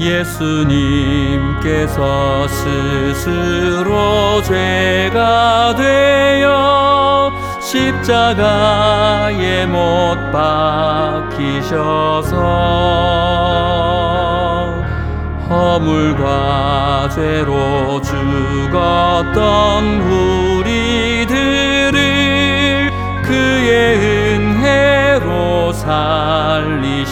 [0.00, 1.98] 예수님께서
[2.48, 8.06] 스스로 죄가 되어 십자가에
[9.66, 12.38] 못 박히셔서
[15.48, 19.84] 허물과 죄로 죽었던
[20.62, 21.98] 우리들을
[23.24, 23.96] 그의
[24.36, 27.08] 은혜로 살리셨네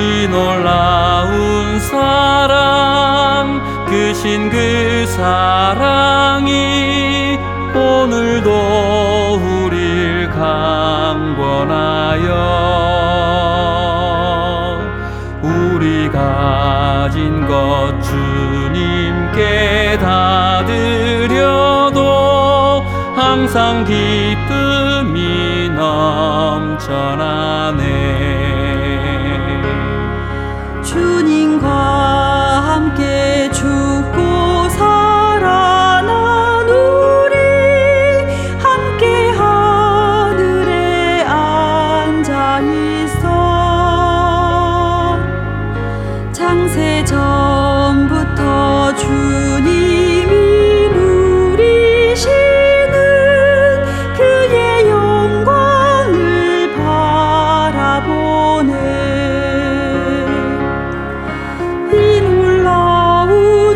[0.00, 6.50] 이 놀라운 사랑 크신 그 사랑이
[7.74, 11.50] 오늘도 우릴 강권하여
[15.42, 22.00] 우리 가진 것 주님께 다 드려도
[23.14, 27.50] 항상 기쁨이 넘쳐나네
[46.80, 48.40] 세 전부터
[48.96, 50.28] 주님이
[50.88, 52.24] 누리시는
[54.16, 58.24] 그의 영광을 바라보네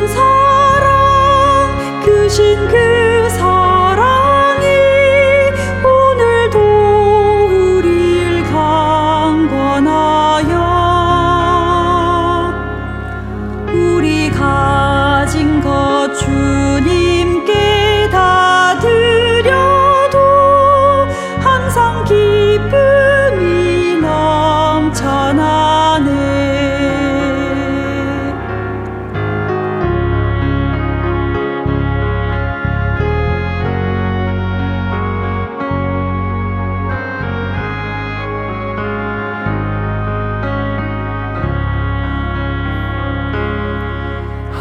[0.08, 3.03] 사랑 크신 그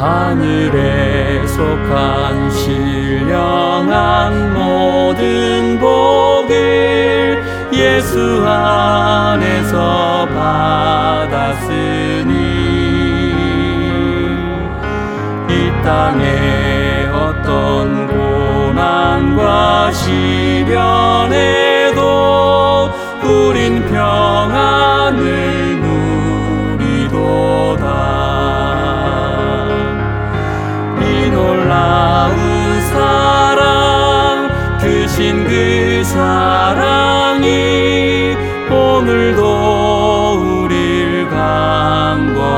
[0.03, 7.41] 하늘에 속한 신령한 모든 복을
[7.71, 11.73] 예수 안에서 받았으니
[15.47, 20.42] 이 땅에 어떤 고난과 시
[32.93, 34.49] 사랑
[34.79, 37.47] 크신 그 사랑이
[38.69, 39.41] 오늘도
[40.63, 42.53] 우릴 강권하여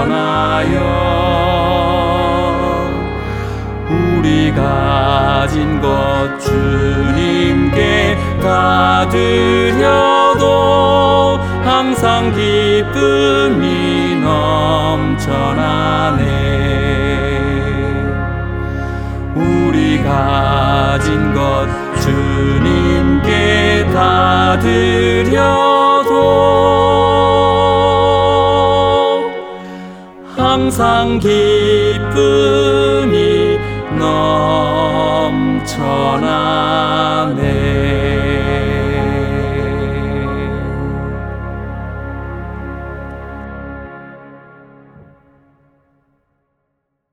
[3.90, 10.46] 우리 가진 것 주님께 다 드려도
[11.64, 14.16] 항상 기쁨이
[15.16, 15.66] 넘쳐나네
[20.06, 21.68] 가진 것
[22.00, 26.14] 주님께 다 드려도
[30.38, 32.06] 항상 기쁨이
[35.98, 36.56] 넘쳐나네